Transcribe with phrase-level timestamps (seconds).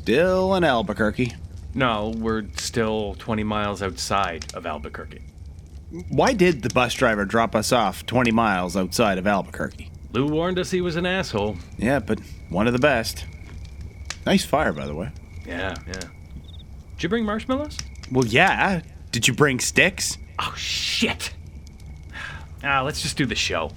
[0.00, 1.34] still in Albuquerque.
[1.74, 5.20] No, we're still 20 miles outside of Albuquerque.
[6.08, 9.90] Why did the bus driver drop us off 20 miles outside of Albuquerque?
[10.12, 11.56] Lou warned us he was an asshole.
[11.76, 12.18] Yeah, but
[12.48, 13.26] one of the best.
[14.24, 15.10] Nice fire, by the way.
[15.46, 15.92] Yeah, yeah.
[15.92, 17.76] Did you bring marshmallows?
[18.10, 18.80] Well, yeah.
[19.12, 20.16] Did you bring sticks?
[20.38, 21.34] Oh, shit!
[22.64, 23.70] Ah, let's just do the show.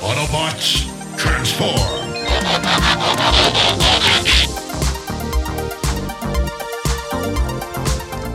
[0.00, 2.05] Autobots, transform!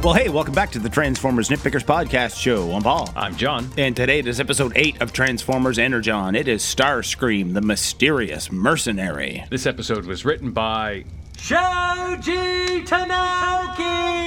[0.03, 2.71] Well, hey, welcome back to the Transformers Nitpickers Podcast Show.
[2.71, 3.07] I'm Paul.
[3.15, 3.69] I'm John.
[3.77, 6.33] And today it is episode 8 of Transformers Energon.
[6.33, 9.45] It is Starscream, the mysterious mercenary.
[9.51, 11.05] This episode was written by
[11.37, 14.21] Shoji Tanauki!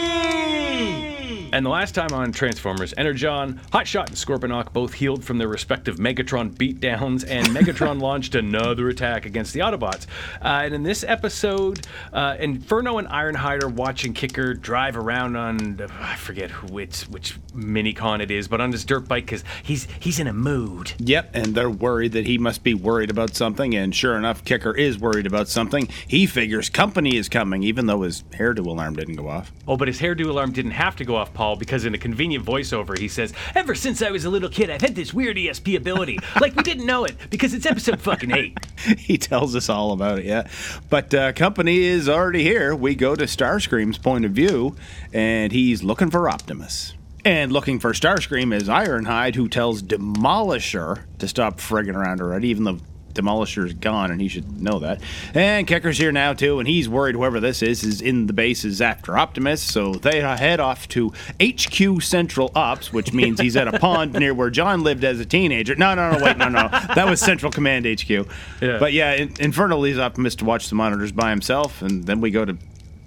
[1.55, 5.99] And the last time on Transformers Energon, Hotshot and Scorponok both healed from their respective
[5.99, 10.09] Megatron beatdowns, and Megatron launched another attack against the Autobots.
[10.43, 15.81] Uh, and in this episode, uh, Inferno and Ironhide are watching Kicker drive around on,
[15.81, 19.87] uh, I forget which, which minicon it is, but on his dirt bike because he's,
[20.01, 20.95] he's in a mood.
[20.99, 24.77] Yep, and they're worried that he must be worried about something, and sure enough, Kicker
[24.77, 25.89] is worried about something.
[26.09, 29.53] He figures company is coming, even though his hairdo alarm didn't go off.
[29.69, 32.45] Oh, but his hairdo alarm didn't have to go off, Paul, because in a convenient
[32.45, 35.77] voiceover, he says, Ever since I was a little kid, I've had this weird ESP
[35.77, 36.19] ability.
[36.41, 38.57] like we didn't know it, because it's episode fucking eight.
[38.99, 40.49] he tells us all about it, yeah.
[40.89, 42.75] But uh, company is already here.
[42.75, 44.77] We go to Starscream's point of view,
[45.13, 46.95] and he's looking for Optimus.
[47.25, 52.65] And looking for Starscream is Ironhide, who tells Demolisher to stop frigging around already, even
[52.65, 52.79] though
[53.15, 55.01] Demolisher's gone, and he should know that.
[55.35, 58.81] And Kicker's here now too, and he's worried whoever this is is in the bases
[58.81, 63.79] after Optimus, so they head off to HQ Central Ops, which means he's at a
[63.79, 65.75] pond near where John lived as a teenager.
[65.75, 68.09] No, no, no, wait, no, no, that was Central Command HQ.
[68.09, 68.79] Yeah.
[68.79, 72.31] But yeah, In- Inferno leaves Optimus to watch the monitors by himself, and then we
[72.31, 72.57] go to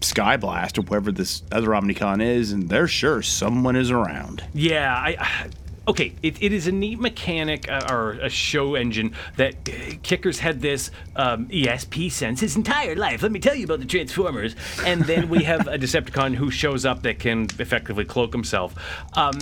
[0.02, 4.44] Skyblast or whoever this other Omnicon is, and they're sure someone is around.
[4.54, 5.50] Yeah, I.
[5.88, 10.40] Okay, it, it is a neat mechanic uh, or a show engine that uh, Kickers
[10.40, 13.24] had this um, ESP sense his entire life.
[13.24, 14.56] Let me tell you about the Transformers.
[14.86, 18.76] And then we have a Decepticon who shows up that can effectively cloak himself.
[19.16, 19.40] Um,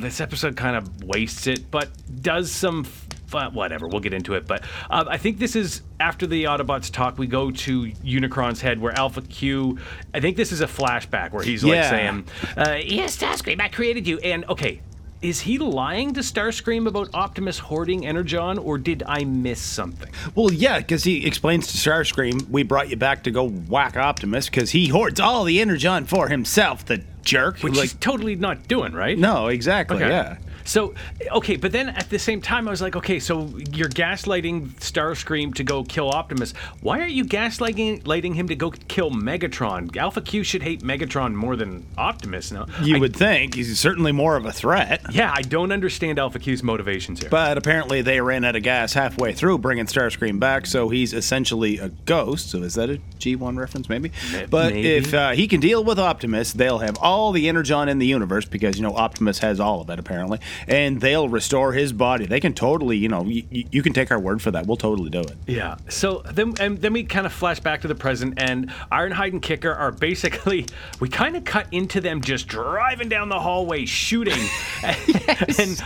[0.00, 1.88] this episode kind of wastes it, but
[2.22, 2.80] does some.
[2.86, 3.08] F-
[3.54, 4.46] whatever, we'll get into it.
[4.46, 7.16] But uh, I think this is after the Autobots talk.
[7.18, 9.78] We go to Unicron's head where Alpha Q.
[10.12, 11.90] I think this is a flashback where he's like Yeah.
[11.90, 12.24] saying,
[12.58, 14.82] uh, "Yes, Starscream, I created you." And okay,
[15.22, 20.10] is he lying to Starscream about Optimus hoarding Energon, or did I miss something?
[20.34, 24.46] Well, yeah, because he explains to Starscream, we brought you back to go whack Optimus
[24.48, 27.58] because he hoards all the Energon for himself, the jerk.
[27.58, 29.16] Which like, he's totally not doing, right?
[29.16, 30.08] no, exactly, Okay.
[30.08, 30.36] yeah.
[30.72, 30.94] So,
[31.30, 35.54] okay, but then at the same time, I was like, okay, so you're gaslighting Starscream
[35.56, 36.54] to go kill Optimus.
[36.80, 39.94] Why are you gaslighting lighting him to go kill Megatron?
[39.98, 42.68] Alpha Q should hate Megatron more than Optimus now.
[42.82, 45.02] You I- would think he's certainly more of a threat.
[45.12, 47.28] Yeah, I don't understand Alpha Q's motivations here.
[47.28, 51.76] But apparently they ran out of gas halfway through bringing Starscream back, so he's essentially
[51.80, 52.48] a ghost.
[52.48, 54.10] So is that a G1 reference, maybe?
[54.48, 54.88] But maybe.
[54.88, 58.46] if uh, he can deal with Optimus, they'll have all the Energon in the universe
[58.46, 60.38] because, you know, Optimus has all of it, apparently.
[60.68, 62.26] And they'll restore his body.
[62.26, 64.66] They can totally, you know, y- y- you can take our word for that.
[64.66, 65.32] We'll totally do it.
[65.46, 65.76] Yeah.
[65.88, 69.42] So then, and then we kind of flash back to the present, and Ironhide and
[69.42, 70.66] Kicker are basically
[71.00, 74.32] we kind of cut into them just driving down the hallway shooting,
[74.82, 74.96] and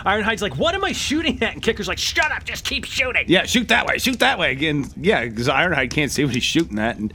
[0.04, 3.24] Ironhide's like, "What am I shooting at?" And Kicker's like, "Shut up, just keep shooting."
[3.28, 4.52] Yeah, shoot that way, shoot that way.
[4.52, 6.96] Again, yeah, because Ironhide can't see what he's shooting at.
[6.96, 7.12] And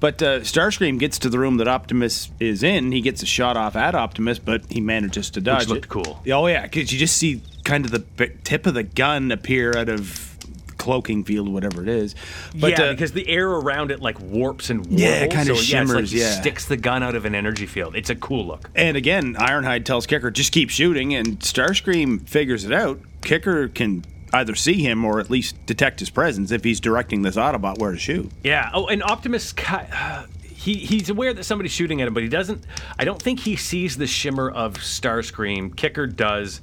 [0.00, 2.92] but uh, Starscream gets to the room that Optimus is in.
[2.92, 5.88] He gets a shot off at Optimus, but he manages to dodge It looked it.
[5.88, 6.22] cool.
[6.30, 9.88] Oh yeah, because you just see kind of the tip of the gun appear out
[9.88, 10.32] of
[10.78, 12.14] cloaking field, whatever it is.
[12.54, 15.00] But yeah, uh, because the air around it like warps and warbles.
[15.00, 16.30] Yeah, it kinda so, yeah, it's like shimmers, yeah.
[16.30, 17.96] sticks the gun out of an energy field.
[17.96, 18.70] It's a cool look.
[18.74, 23.00] and again, Ironhide tells Kicker just keep shooting, and Starscream figures it out.
[23.22, 24.04] Kicker can
[24.36, 27.92] either see him or at least detect his presence if he's directing this Autobot where
[27.92, 28.30] to shoot.
[28.44, 28.70] Yeah.
[28.72, 29.52] Oh, and Optimus.
[29.68, 32.64] Uh, he, he's aware that somebody's shooting at him, but he doesn't.
[32.98, 35.76] I don't think he sees the shimmer of Starscream.
[35.76, 36.60] Kicker does.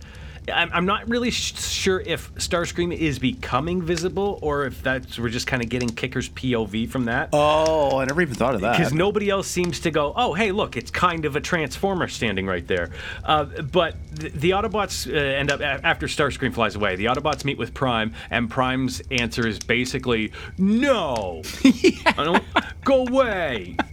[0.52, 5.30] I'm, I'm not really sh- sure if Starscream is becoming visible or if that's we're
[5.30, 7.30] just kind of getting Kicker's POV from that.
[7.34, 8.78] Oh, I never even thought of that.
[8.78, 12.46] because nobody else seems to go, oh, hey, look, it's kind of a transformer standing
[12.46, 12.90] right there.
[13.24, 17.46] Uh, but the, the Autobots uh, end up, a- after Starscream flies away, the Autobots
[17.46, 22.44] meet with Prime, and Prime's answer is basically, no, I don't,
[22.84, 23.76] go away.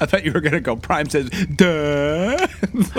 [0.00, 0.76] I thought you were gonna go.
[0.76, 2.46] Prime says, "Duh."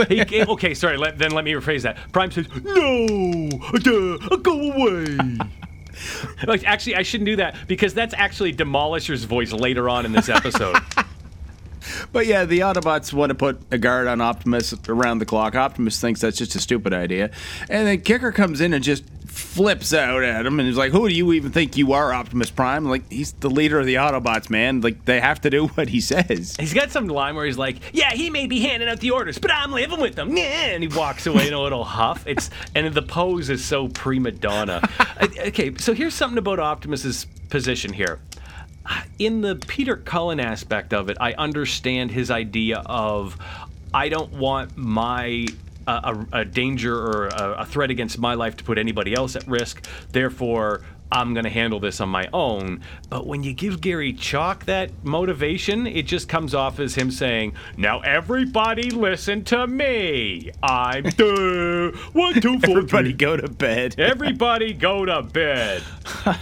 [0.07, 1.97] He- okay, sorry, let, then let me rephrase that.
[2.11, 5.17] Prime says, no, duh, go away.
[6.47, 10.29] like, actually, I shouldn't do that because that's actually Demolisher's voice later on in this
[10.29, 10.77] episode.
[12.11, 15.55] But yeah, the Autobots want to put a guard on Optimus around the clock.
[15.55, 17.31] Optimus thinks that's just a stupid idea.
[17.69, 21.07] And then Kicker comes in and just flips out at him and he's like, Who
[21.07, 22.85] do you even think you are, Optimus Prime?
[22.85, 24.81] Like, he's the leader of the Autobots, man.
[24.81, 26.55] Like, they have to do what he says.
[26.59, 29.37] He's got some line where he's like, "Yeah, he may be handing out the orders,
[29.37, 32.25] but I'm living with them." Yeah, and he walks away in a little huff.
[32.27, 34.81] It's and the pose is so prima donna.
[35.21, 38.19] Okay, so here's something about Optimus's position here.
[39.19, 43.37] In the Peter Cullen aspect of it, I understand his idea of
[43.93, 45.47] I don't want my
[45.87, 49.35] a, a, a danger or a, a threat against my life to put anybody else
[49.35, 49.85] at risk.
[50.11, 52.81] Therefore, I'm going to handle this on my own.
[53.09, 57.53] But when you give Gary Chalk that motivation, it just comes off as him saying,
[57.75, 60.51] Now everybody listen to me.
[60.63, 63.99] I'm the one, two, four, Everybody go to bed.
[63.99, 65.83] Everybody go to bed.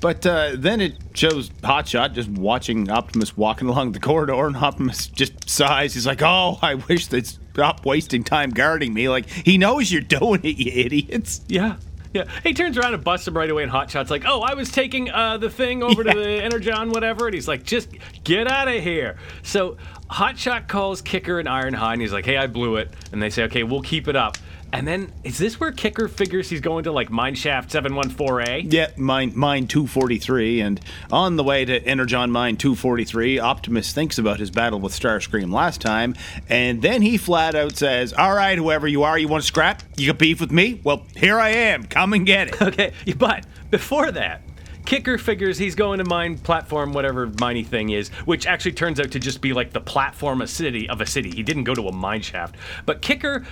[0.00, 5.06] But uh, then it shows Hotshot just watching Optimus walking along the corridor, and Optimus
[5.08, 5.94] just sighs.
[5.94, 10.00] He's like, "Oh, I wish they'd stop wasting time guarding me." Like he knows you're
[10.00, 11.42] doing it, you idiots.
[11.48, 11.76] Yeah.
[12.12, 12.24] Yeah.
[12.42, 15.10] He turns around and busts him right away, and Hotshot's like, "Oh, I was taking
[15.10, 16.12] uh, the thing over Yeah.
[16.14, 17.90] to the Energon, whatever." And he's like, "Just
[18.24, 19.76] get out of here." So
[20.10, 23.44] Hotshot calls Kicker and Ironhide, and he's like, "Hey, I blew it." And they say,
[23.44, 24.38] "Okay, we'll keep it up."
[24.72, 28.72] And then is this where Kicker figures he's going to like Mineshaft 714A?
[28.72, 30.80] Yeah, mine, mine 243, and
[31.10, 35.80] on the way to Energon Mine 243, Optimus thinks about his battle with Starscream last
[35.80, 36.14] time,
[36.48, 39.82] and then he flat out says, "All right, whoever you are, you want to scrap?
[39.96, 40.80] You got beef with me?
[40.84, 41.84] Well, here I am.
[41.84, 44.42] Come and get it." Okay, but before that,
[44.84, 49.10] Kicker figures he's going to mine platform, whatever miney thing is, which actually turns out
[49.12, 51.30] to just be like the platform a city of a city.
[51.30, 52.56] He didn't go to a mine shaft.
[52.86, 53.44] But Kicker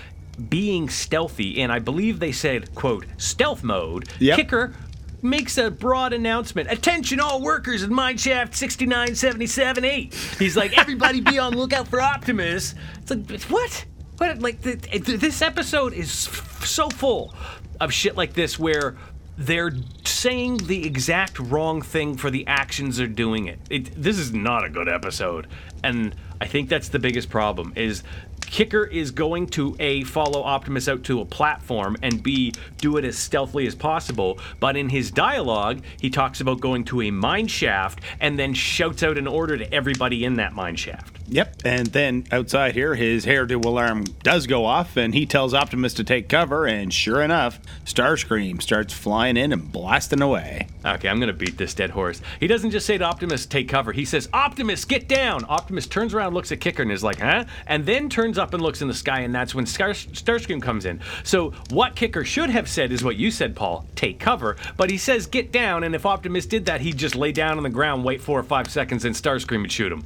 [0.49, 4.37] being stealthy, and I believe they said, quote, stealth mode, Yep.
[4.37, 4.75] Kicker
[5.21, 6.71] makes a broad announcement.
[6.71, 10.15] Attention all workers in mine shaft 69778.
[10.39, 12.75] He's like, everybody be on lookout for Optimus.
[13.03, 13.85] It's like, what?
[14.19, 14.39] What?
[14.41, 14.75] Like, the,
[15.17, 17.35] this episode is f- so full
[17.81, 18.97] of shit like this where
[19.37, 19.73] they're
[20.05, 23.59] saying the exact wrong thing for the actions they're doing it.
[23.71, 24.01] it.
[24.01, 25.47] This is not a good episode,
[25.85, 27.73] and I think that's the biggest problem.
[27.77, 28.03] Is
[28.51, 33.05] Kicker is going to a follow Optimus out to a platform and b do it
[33.05, 34.39] as stealthily as possible.
[34.61, 39.03] But in his dialogue, he talks about going to a mine shaft and then shouts
[39.03, 41.18] out an order to everybody in that mine shaft.
[41.31, 41.63] Yep.
[41.65, 46.05] And then outside here, his hairdo alarm does go off, and he tells Optimus to
[46.05, 46.67] take cover.
[46.67, 50.69] And sure enough, Starscream starts flying in and blasting away.
[50.85, 52.23] Okay, I'm gonna beat this dead horse.
[52.41, 53.93] He doesn't just say to Optimus, take cover.
[53.93, 55.45] He says, Optimus, get down.
[55.49, 57.45] Optimus turns around, looks at Kicker, and is like, huh?
[57.67, 60.87] And then turns up and looks in the sky, and that's when Star- Starscream comes
[60.87, 61.01] in.
[61.25, 64.57] So what Kicker should have said is what you said, Paul, take cover.
[64.77, 67.63] But he says, get down, and if Optimus did that, he'd just lay down on
[67.65, 70.05] the ground, wait four or five seconds, and Starscream would shoot him.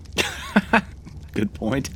[1.33, 1.91] Good point.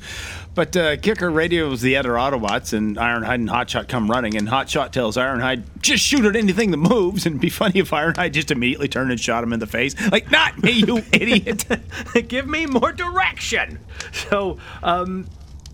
[0.54, 4.90] But uh, Kicker radios the other Autobots, and Ironhide and Hotshot come running, and Hotshot
[4.90, 7.26] tells Ironhide, just shoot at anything that moves.
[7.26, 9.94] And be funny if Ironhide just immediately turned and shot him in the face.
[10.10, 11.66] Like, not me, you idiot.
[12.28, 13.78] Give me more direction.
[14.12, 15.26] So, um,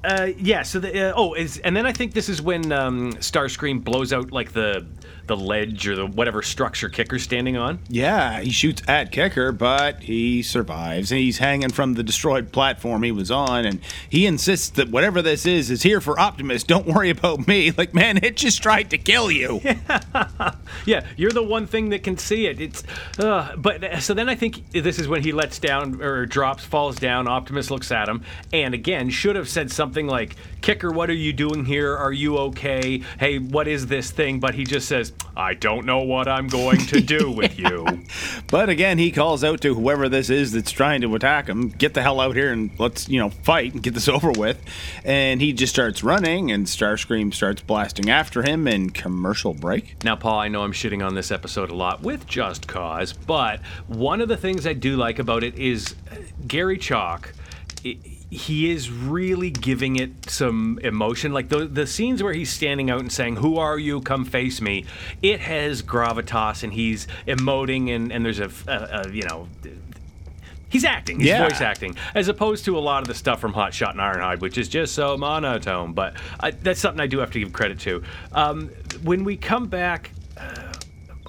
[0.04, 0.62] uh, yeah.
[0.62, 4.12] So the uh, oh, is and then I think this is when um, Starscream blows
[4.12, 4.86] out like the
[5.28, 7.78] the ledge or the whatever structure Kicker's standing on.
[7.88, 11.10] yeah, he shoots at Kicker, but he survives.
[11.10, 15.46] He's hanging from the destroyed platform he was on, and he insists that whatever this
[15.46, 16.64] is is here for Optimus.
[16.64, 17.72] Don't worry about me.
[17.82, 19.60] Like, man, it just tried to kill you.
[20.86, 22.60] Yeah, you're the one thing that can see it.
[22.60, 22.82] It's,
[23.18, 26.64] uh, but uh, so then I think this is when he lets down or drops,
[26.64, 27.28] falls down.
[27.28, 28.22] Optimus looks at him,
[28.52, 31.96] and again should have said something like, "Kicker, what are you doing here?
[31.96, 33.02] Are you okay?
[33.18, 36.78] Hey, what is this thing?" But he just says, "I don't know what I'm going
[36.86, 37.86] to do with you."
[38.48, 41.94] But again, he calls out to whoever this is that's trying to attack him, get
[41.94, 44.62] the hell out here and let's, you know, fight and get this over with.
[45.04, 50.02] And he just starts running, and Starscream starts blasting after him, and commercial break.
[50.04, 53.60] Now, Paul, I know I'm shitting on this episode a lot with just cause, but
[53.86, 57.32] one of the things I do like about it is uh, Gary Chalk.
[57.84, 57.98] i
[58.32, 61.32] he is really giving it some emotion.
[61.34, 64.00] Like the the scenes where he's standing out and saying, "Who are you?
[64.00, 64.86] Come face me."
[65.20, 69.48] It has gravitas, and he's emoting, and and there's a, a, a you know.
[70.70, 71.18] He's acting.
[71.20, 71.46] He's Yeah.
[71.46, 74.40] voice acting, as opposed to a lot of the stuff from Hot Shot and Ironhide,
[74.40, 75.92] which is just so monotone.
[75.92, 78.02] But I, that's something I do have to give credit to.
[78.32, 78.70] Um,
[79.02, 80.10] when we come back,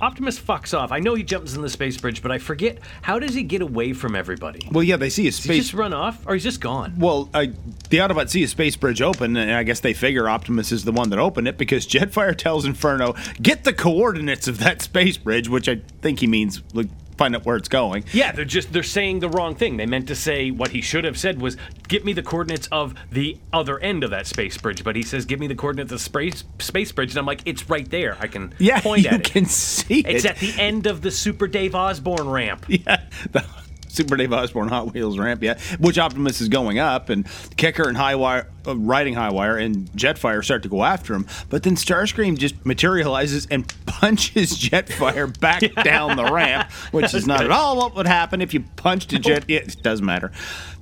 [0.04, 0.92] Optimus fucks off.
[0.92, 3.62] I know he jumps in the space bridge, but I forget how does he get
[3.62, 4.68] away from everybody?
[4.70, 5.58] Well, yeah, they see a Does he space.
[5.64, 6.96] just run off, or he's just gone?
[6.98, 7.48] Well, I,
[7.90, 10.92] the Autobots see a space bridge open, and I guess they figure Optimus is the
[10.92, 15.48] one that opened it because Jetfire tells Inferno, get the coordinates of that space bridge,
[15.48, 18.04] which I think he means like, find out where it's going.
[18.14, 19.78] Yeah, they're just they're saying the wrong thing.
[19.78, 22.94] They meant to say what he should have said was give me the coordinates of
[23.12, 26.00] the other end of that space bridge, but he says give me the coordinates of
[26.00, 28.18] the space space bridge, and I'm like, it's right there.
[28.20, 29.28] I can Yeah, point at it.
[29.28, 30.08] You can see it.
[30.08, 32.66] It's at the end of the Super Dave Osborne ramp.
[32.74, 33.02] Yeah,
[33.32, 33.46] the
[33.88, 37.28] Super Dave Osborne Hot Wheels ramp, yeah, which Optimus is going up, and
[37.58, 41.76] Kicker and Highwire, uh, high wire and Jetfire start to go after him, but then
[41.76, 47.78] Starscream just materializes and punches Jetfire back down the ramp, which is not at all
[47.78, 49.46] what would happen if you punched a jet.
[49.48, 50.32] It doesn't matter.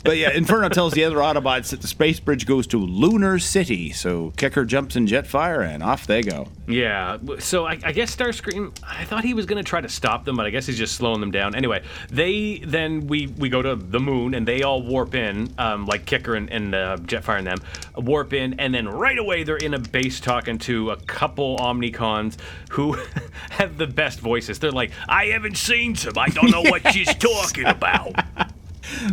[0.04, 3.92] But yeah, Inferno tells the other Autobots that the space bridge goes to Lunar City,
[3.92, 6.48] so Kicker jumps in Jetfire, and off they go.
[6.68, 8.76] Yeah, so I, I guess Starscream.
[8.84, 10.96] I thought he was going to try to stop them, but I guess he's just
[10.96, 11.54] slowing them down.
[11.54, 15.86] Anyway, they then we we go to the moon and they all warp in, um,
[15.86, 17.60] like Kicker and, and uh, Jetfire and them
[17.96, 22.38] warp in, and then right away they're in a base talking to a couple Omnicons
[22.72, 22.98] who
[23.52, 24.60] have the best voices.
[24.60, 26.18] They're like, "I haven't seen some.
[26.18, 28.14] I don't know what she's talking about."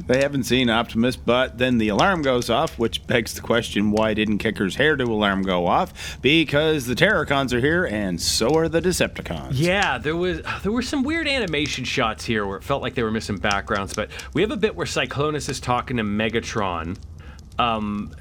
[0.07, 4.15] They haven't seen Optimus, but then the alarm goes off, which begs the question why
[4.15, 6.19] didn't Kicker's hairdo alarm go off?
[6.21, 9.51] Because the Terracons are here, and so are the Decepticons.
[9.53, 13.03] Yeah, there was there were some weird animation shots here where it felt like they
[13.03, 16.97] were missing backgrounds, but we have a bit where Cyclonus is talking to Megatron,
[17.59, 18.13] um,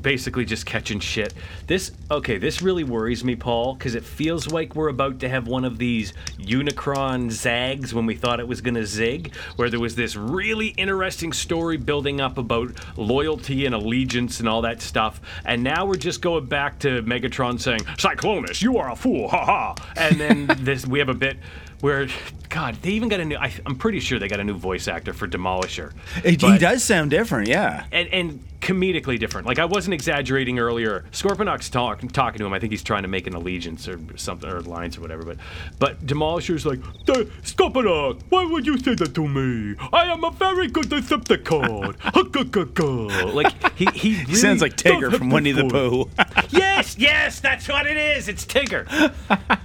[0.00, 1.34] basically just catching shit.
[1.66, 5.46] This okay, this really worries me, Paul, because it feels like we're about to have
[5.46, 9.94] one of these Unicron zags when we thought it was gonna zig, where there was
[9.94, 15.62] this really interesting story building up about loyalty and allegiance and all that stuff, and
[15.62, 19.74] now we're just going back to Megatron saying, "Cyclonus, you are a fool, ha ha,"
[19.96, 21.36] and then this we have a bit.
[21.80, 22.06] Where,
[22.48, 23.36] God, they even got a new.
[23.36, 25.92] I, I'm pretty sure they got a new voice actor for Demolisher.
[26.22, 27.86] It- he does sound different, yeah.
[27.90, 29.46] and, and comedically different.
[29.46, 31.04] Like I wasn't exaggerating earlier.
[31.12, 32.52] Scorponok's talk, talking to him.
[32.52, 35.24] I think he's trying to make an allegiance or something or lines or whatever.
[35.24, 35.36] But
[35.78, 39.74] but Demolisher's like, "The- Scorponok, why would you say that to me?
[39.92, 41.96] I am a very good Decepticon.
[43.34, 45.68] like he he really Sounds like Tigger from Winnie the.
[45.68, 46.08] Pooh.
[46.50, 48.28] yes, yes, that's what it is.
[48.28, 48.86] It's Tigger.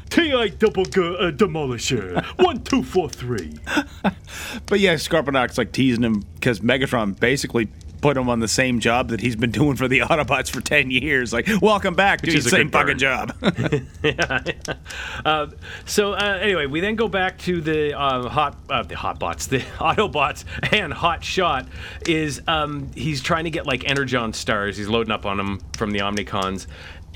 [0.09, 0.47] T.I.
[0.49, 2.23] double G- uh, Demolisher.
[2.43, 3.53] One, two, four, three.
[4.65, 7.67] but yeah, Scorponok's like teasing him because Megatron basically
[8.01, 10.91] put him on the same job that he's been doing for the Autobots for 10
[10.91, 11.33] years.
[11.33, 13.33] Like, welcome back, do the same fucking job.
[15.25, 15.47] Uh,
[15.85, 19.59] so uh, anyway, we then go back to the uh, hot uh, the hotbots, the
[19.59, 21.67] Autobots, and Hot Shot
[22.07, 24.77] is um, he's trying to get like Energon stars.
[24.77, 26.67] He's loading up on them from the Omnicons,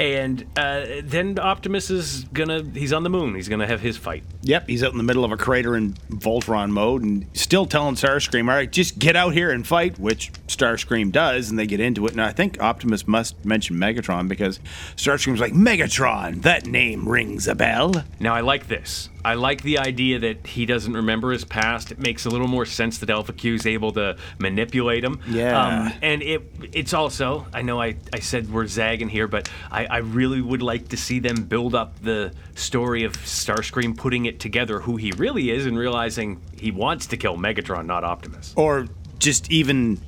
[0.02, 3.36] and uh, then Optimus is gonna he's on the moon.
[3.36, 4.24] He's gonna have his fight.
[4.42, 7.94] Yep, he's out in the middle of a crater in Voltron mode and still telling
[7.94, 11.80] Starscream, all right, just get out here and fight, which Starscream does, and they get
[11.80, 12.14] into it.
[12.14, 14.60] And I think Optimus must mention Megatron because
[14.96, 18.04] Starscream's like, Megatron, that name rings a bell.
[18.20, 19.11] Now I like this.
[19.24, 21.92] I like the idea that he doesn't remember his past.
[21.92, 25.20] It makes a little more sense that Alpha Q is able to manipulate him.
[25.28, 25.60] Yeah.
[25.60, 29.86] Um, and it it's also I know I, I said we're zagging here, but I,
[29.86, 34.40] I really would like to see them build up the story of Starscream putting it
[34.40, 38.54] together who he really is and realizing he wants to kill Megatron, not Optimus.
[38.56, 38.88] Or
[39.20, 40.00] just even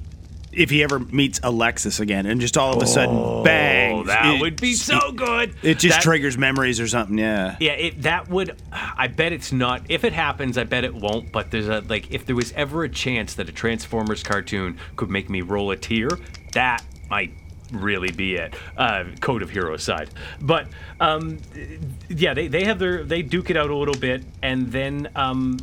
[0.55, 3.99] if he ever meets Alexis again and just all of a sudden, bang.
[3.99, 5.55] Oh, that it- would be so good.
[5.61, 7.55] It just That- triggers memories or something, yeah.
[7.59, 8.61] Yeah, it, that would.
[8.71, 9.81] I bet it's not.
[9.89, 11.31] If it happens, I bet it won't.
[11.31, 15.09] But there's a like, if there was ever a chance that a Transformers cartoon could
[15.09, 16.09] make me roll a tear,
[16.53, 17.33] that might
[17.71, 18.53] really be it.
[18.77, 20.09] Uh, Code of Heroes aside,
[20.41, 20.67] but
[20.99, 21.39] um,
[22.09, 25.57] yeah, they, they have their they duke it out a little bit, and then um,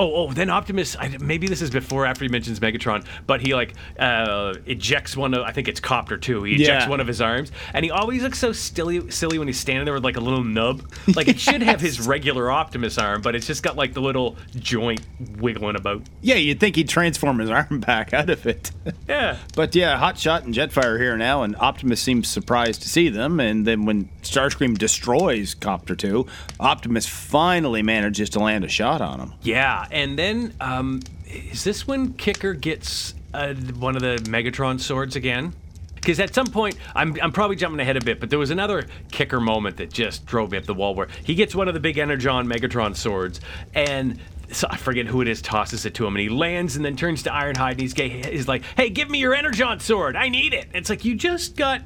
[0.00, 0.96] Oh, oh, then Optimus.
[0.96, 5.34] I, maybe this is before after he mentions Megatron, but he like uh, ejects one
[5.34, 5.42] of.
[5.42, 6.44] I think it's Copter too.
[6.44, 6.88] He ejects Yeah.
[6.88, 9.94] one of his arms, and he always looks so silly, silly when he's standing there
[9.94, 10.82] with like a little nub.
[11.16, 14.36] Like it should have his regular Optimus arm, but it's just got like the little
[14.54, 15.00] joint
[15.38, 16.02] wiggling about.
[16.20, 18.70] Yeah, you'd think he'd transform his arm back out of it.
[19.08, 19.36] Yeah.
[19.56, 23.40] But yeah, Hotshot and Jetfire are here now, and Optimus seems surprised to see them.
[23.40, 26.24] And then when Starscream destroys Copter 2,
[26.60, 29.34] Optimus finally manages to land a shot on him.
[29.42, 35.16] Yeah, and then um, is this when Kicker gets uh, one of the Megatron swords
[35.16, 35.52] again?
[35.94, 38.86] Because at some point, I'm, I'm probably jumping ahead a bit, but there was another
[39.10, 41.80] kicker moment that just drove me up the wall where he gets one of the
[41.80, 43.40] big Energon Megatron swords,
[43.74, 44.18] and
[44.50, 46.96] so I forget who it is, tosses it to him, and he lands and then
[46.96, 50.16] turns to Ironhide and he's, gay, he's like, hey, give me your Energon sword.
[50.16, 50.68] I need it.
[50.72, 51.82] It's like, you just got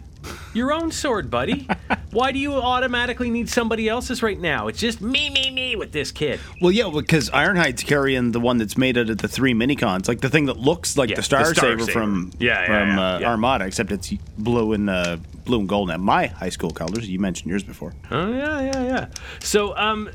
[0.55, 1.67] your own sword, buddy.
[2.11, 4.69] Why do you automatically need somebody else's right now?
[4.69, 6.41] It's just me, me, me with this kid.
[6.61, 10.21] Well, yeah, because Ironhide's carrying the one that's made out of the three minicons, like
[10.21, 11.93] the thing that looks like Yeah, the the Star, Star Saber, Saber.
[11.93, 13.21] from Yeah, yeah, from uh.
[13.29, 15.89] Armada, except it's blue and uh, blue and gold.
[15.89, 17.09] Now, my high school colors.
[17.09, 17.93] You mentioned yours before.
[18.11, 19.07] Oh yeah, yeah, yeah.
[19.41, 20.11] So um,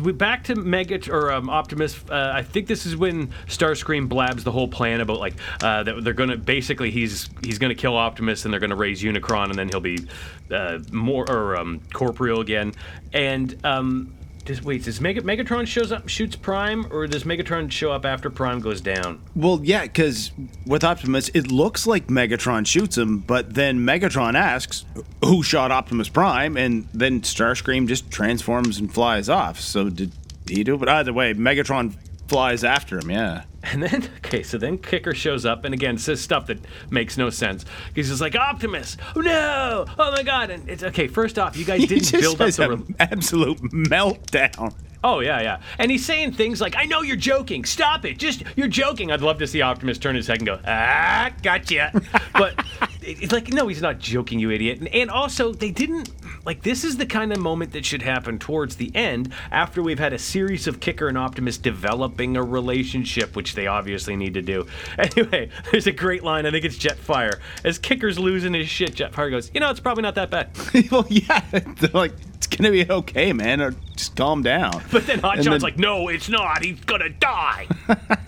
[0.00, 2.02] we back to Mega or um, Optimus.
[2.08, 6.04] Uh, I think this is when Starscream blabs the whole plan about like uh, that
[6.04, 9.68] they're gonna basically he's he's gonna kill Optimus and they're gonna raise Unicron and then
[9.68, 10.06] he'll be
[10.50, 12.72] uh, more or um, corporeal again.
[13.12, 14.14] And um,
[14.62, 18.60] wait, does Mega, Megatron shows up shoots Prime or does Megatron show up after Prime
[18.60, 19.20] goes down?
[19.34, 20.30] Well, yeah, because
[20.66, 24.84] with Optimus, it looks like Megatron shoots him, but then Megatron asks,
[25.24, 29.60] "Who shot Optimus Prime?" And then Starscream just transforms and flies off.
[29.60, 30.12] So did
[30.48, 30.74] he do?
[30.74, 30.78] it?
[30.78, 31.94] But either way, Megatron
[32.28, 33.10] flies after him.
[33.10, 33.44] Yeah.
[33.72, 37.30] And then, okay, so then Kicker shows up and again says stuff that makes no
[37.30, 37.64] sense.
[37.96, 40.50] He's just like, Optimus, oh no, oh my god.
[40.50, 42.70] And it's okay, first off, you guys He didn't build up the.
[42.70, 44.72] an Re- absolute meltdown.
[45.02, 45.60] oh, yeah, yeah.
[45.80, 49.10] And he's saying things like, I know you're joking, stop it, just, you're joking.
[49.10, 51.90] I'd love to see Optimus turn his head and go, ah, gotcha.
[52.34, 52.64] but
[53.06, 54.78] it's like, no, he's not joking, you idiot.
[54.80, 56.10] And, and also, they didn't.
[56.44, 59.98] Like, this is the kind of moment that should happen towards the end after we've
[59.98, 64.42] had a series of Kicker and Optimus developing a relationship, which they obviously need to
[64.42, 64.66] do.
[64.98, 66.46] Anyway, there's a great line.
[66.46, 67.38] I think it's Jetfire.
[67.64, 70.50] As Kicker's losing his shit, Jetfire goes, You know, it's probably not that bad.
[70.90, 73.60] well, yeah, they're like, it's gonna be okay, man.
[73.60, 74.82] Or just calm down.
[74.90, 76.64] But then Hotshot's then- like, No, it's not.
[76.64, 77.66] He's gonna die.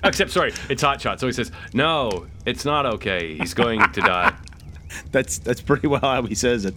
[0.04, 1.18] Except, sorry, it's Hotshot.
[1.20, 3.37] So he says, No, it's not okay.
[3.37, 4.35] He's going to die.
[5.12, 6.75] That's that's pretty well how he says it.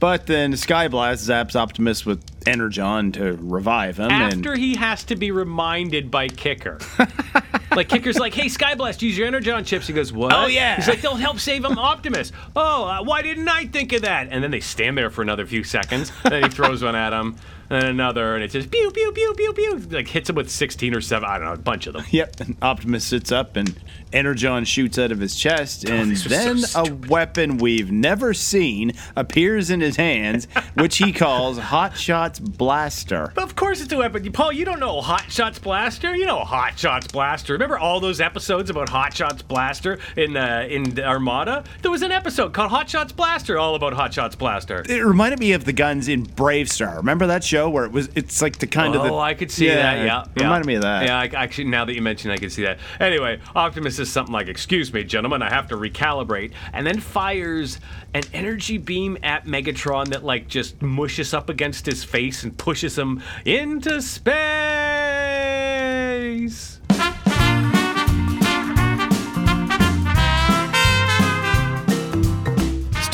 [0.00, 4.10] But then Skyblast zaps Optimus with Energon to revive him.
[4.10, 6.78] After and he has to be reminded by Kicker.
[7.76, 10.76] like Kicker's like, "Hey, Skyblast, use your Energon chips." He goes, "What?" Oh, yeah.
[10.76, 14.28] He's like, "They'll help save him, Optimus." oh, uh, why didn't I think of that?
[14.30, 16.12] And then they stand there for another few seconds.
[16.24, 17.36] And then he throws one at him,
[17.70, 20.50] and then another, and it just pew pew pew pew pew, like hits him with
[20.50, 21.28] sixteen or seven.
[21.28, 22.04] I don't know, a bunch of them.
[22.10, 23.78] Yep, and Optimus sits up and
[24.12, 28.34] Energon shoots out of his chest, and Oh, are so then a weapon we've never
[28.34, 33.32] seen appears in his hands, which he calls Hotshot's blaster.
[33.34, 34.30] But of course it's a weapon.
[34.32, 36.14] Paul, you don't know Hot Shots Blaster.
[36.14, 37.52] You know Hot Shots Blaster.
[37.54, 41.64] Remember all those episodes about Hot Shots Blaster in uh, in Armada?
[41.82, 44.84] There was an episode called Hot Shots Blaster, all about Hot Shots Blaster.
[44.88, 46.96] It reminded me of the guns in BraveStarr.
[46.98, 48.08] Remember that show where it was?
[48.14, 49.10] It's like the kind of the.
[49.10, 50.04] Oh, I could see that.
[50.04, 51.04] Yeah, it reminded me of that.
[51.04, 52.78] Yeah, I, actually, now that you mention, it, I can see that.
[53.00, 57.78] Anyway, Optimus says something like, "Excuse me, gentlemen, I have to recalibrate," and then fires
[58.12, 62.98] an energy beam at Megatron that like just mushes up against his face and pushes
[62.98, 64.30] him into space.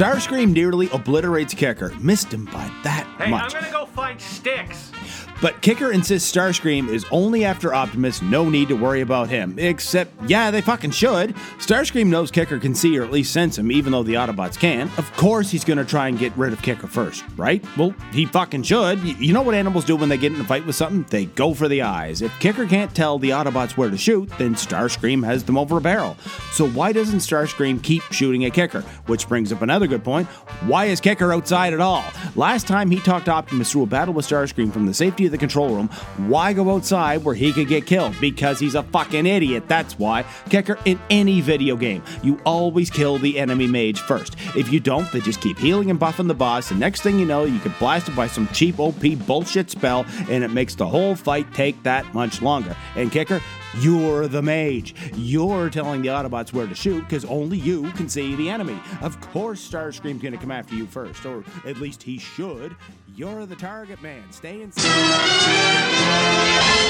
[0.01, 3.55] Starscream nearly obliterates Kicker, missed him by that Hey, much.
[3.55, 4.93] I'm gonna go find sticks.
[5.41, 9.59] But Kicker insists Starscream is only after Optimus, no need to worry about him.
[9.59, 11.35] Except, yeah, they fucking should.
[11.59, 14.91] Starscream knows Kicker can see or at least sense him, even though the Autobots can't.
[14.99, 17.65] Of course he's gonna try and get rid of Kicker first, right?
[17.77, 19.01] Well, he fucking should.
[19.03, 21.07] You know what animals do when they get in a fight with something?
[21.09, 22.21] They go for the eyes.
[22.21, 25.81] If Kicker can't tell the Autobots where to shoot, then Starscream has them over a
[25.81, 26.17] barrel.
[26.53, 28.83] So why doesn't Starscream keep shooting at Kicker?
[29.07, 30.29] Which brings up another good point.
[30.67, 32.05] Why is Kicker outside at all?
[32.37, 35.75] Last time he talked Optimus through a battle with Starscream from the safety the control
[35.75, 35.89] room,
[36.29, 38.15] why go outside where he could get killed?
[38.21, 39.65] Because he's a fucking idiot.
[39.69, 40.25] That's why.
[40.49, 44.37] Kicker, in any video game, you always kill the enemy mage first.
[44.57, 47.27] If you don't, they just keep healing and buffing the boss, and next thing you
[47.27, 51.15] know, you get blasted by some cheap OP bullshit spell, and it makes the whole
[51.15, 52.77] fight take that much longer.
[52.97, 53.41] And Kicker,
[53.79, 54.95] you're the mage.
[55.15, 58.79] You're telling the Autobots where to shoot because only you can see the enemy.
[59.03, 62.77] Of course, Starscream's gonna come after you first, or at least he should.
[63.17, 64.23] You're the target man.
[64.33, 64.89] Stay inside.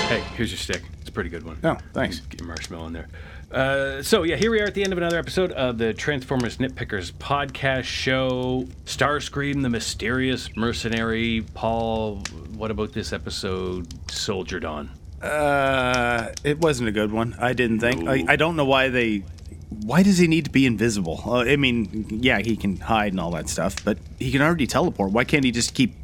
[0.09, 0.83] Hey, here's your stick.
[1.01, 1.59] It's a pretty good one.
[1.64, 2.21] Oh, thanks.
[2.21, 3.09] Get your marshmallow in there.
[3.51, 6.59] Uh, so yeah, here we are at the end of another episode of the Transformers
[6.59, 8.69] Nitpickers podcast show.
[8.85, 11.45] Starscream, the mysterious mercenary.
[11.55, 12.23] Paul,
[12.55, 13.88] what about this episode?
[14.11, 14.90] Soldiered on.
[15.23, 17.37] Uh, it wasn't a good one.
[17.39, 18.09] I didn't think.
[18.09, 19.25] I, I don't know why they.
[19.69, 21.23] Why does he need to be invisible?
[21.25, 24.67] Uh, I mean, yeah, he can hide and all that stuff, but he can already
[24.67, 25.13] teleport.
[25.13, 25.95] Why can't he just keep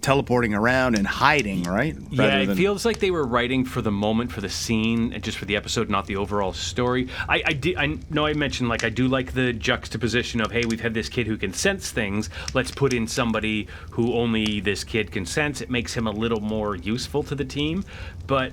[0.00, 1.94] teleporting around and hiding, right?
[2.10, 5.12] yeah, Rather it than- feels like they were writing for the moment, for the scene,
[5.12, 7.08] and just for the episode, not the overall story.
[7.28, 10.64] I, I, did, I know I mentioned like I do like the juxtaposition of hey,
[10.64, 12.30] we've had this kid who can sense things.
[12.54, 15.60] Let's put in somebody who only this kid can sense.
[15.60, 17.84] It makes him a little more useful to the team.
[18.26, 18.52] But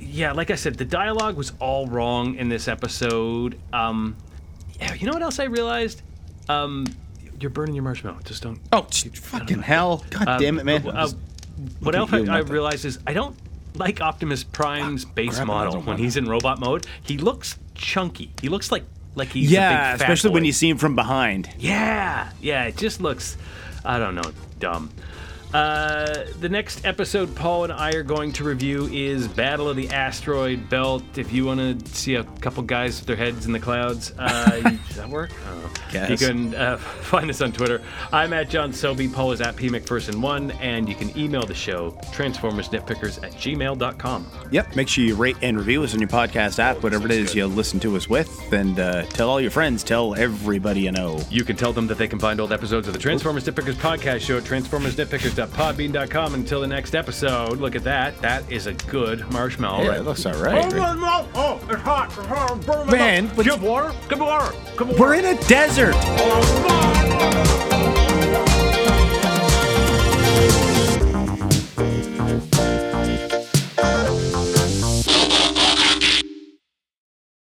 [0.00, 3.58] yeah, like I said, the dialogue was all wrong in this episode.
[3.72, 4.16] Um,
[4.96, 6.02] you know what else I realized?
[6.48, 6.86] Um,
[7.40, 8.18] you're burning your marshmallow.
[8.24, 8.60] Just don't.
[8.72, 10.04] Oh, fucking hell!
[10.04, 10.86] Um, God damn it, man!
[10.86, 11.08] Uh, uh
[11.80, 13.36] what else I, I realized is I don't
[13.74, 16.86] like Optimus Prime's ah, base model when he's in robot mode.
[17.02, 18.32] He looks chunky.
[18.40, 20.94] He looks like like he's a yeah, big fat especially when you see him from
[20.94, 21.50] behind.
[21.58, 23.36] Yeah, yeah, it just looks,
[23.84, 24.90] I don't know, dumb.
[25.54, 29.88] Uh, the next episode Paul and I are going to review is Battle of the
[29.88, 31.02] Asteroid Belt.
[31.16, 34.60] If you want to see a couple guys with their heads in the clouds, uh,
[34.60, 35.30] does that work?
[35.46, 35.70] I don't know.
[35.90, 36.10] Guess.
[36.10, 37.80] You can uh, find us on Twitter.
[38.12, 39.08] I'm at John Sobey.
[39.08, 44.26] Paul is at P McPherson1, and you can email the show transformersnitpickers at gmail.com.
[44.50, 44.76] Yep.
[44.76, 47.46] Make sure you rate and review us on your podcast app, whatever it is you
[47.46, 51.20] listen to us with, and uh, tell all your friends, tell everybody you know.
[51.30, 54.20] You can tell them that they can find old episodes of the Transformers Nitpickers podcast
[54.20, 54.44] show at
[55.46, 56.34] transformersnitpickers.podbean.com.
[56.34, 58.20] Until the next episode, look at that.
[58.20, 59.82] That is a good marshmallow.
[59.84, 60.00] Yeah, right?
[60.00, 60.64] it looks all right.
[61.34, 62.06] Oh, it's hot.
[62.08, 62.66] It's hot.
[62.66, 63.36] Burn my Man, mouth.
[63.36, 63.94] but- Give water.
[64.08, 64.56] Give water.
[64.76, 65.00] Give water.
[65.00, 65.94] We're in a desert.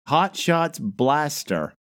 [0.07, 1.73] Hot Shots Blaster.